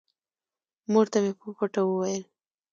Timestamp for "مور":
0.91-1.05